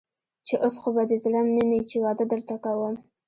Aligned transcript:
چې 0.47 0.55
اوس 0.63 0.75
خو 0.81 0.89
به 0.95 1.03
دې 1.09 1.17
زړه 1.23 1.39
مني 1.55 1.79
چې 1.89 1.95
واده 2.03 2.25
درته 2.31 2.55
کوم. 2.63 2.95